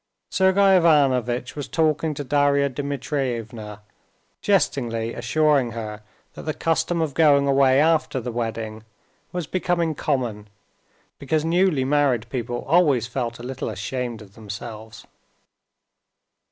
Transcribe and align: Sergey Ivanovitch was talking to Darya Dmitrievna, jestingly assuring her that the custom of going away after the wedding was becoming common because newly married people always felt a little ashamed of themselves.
Sergey 0.31 0.77
Ivanovitch 0.77 1.55
was 1.55 1.67
talking 1.67 2.15
to 2.15 2.23
Darya 2.23 2.69
Dmitrievna, 2.69 3.83
jestingly 4.41 5.13
assuring 5.13 5.73
her 5.73 6.01
that 6.33 6.41
the 6.41 6.55
custom 6.55 7.01
of 7.03 7.13
going 7.13 7.45
away 7.47 7.79
after 7.79 8.19
the 8.19 8.31
wedding 8.31 8.83
was 9.31 9.45
becoming 9.45 9.93
common 9.93 10.47
because 11.19 11.45
newly 11.45 11.85
married 11.85 12.27
people 12.31 12.63
always 12.65 13.05
felt 13.05 13.37
a 13.37 13.43
little 13.43 13.69
ashamed 13.69 14.23
of 14.23 14.33
themselves. 14.33 15.05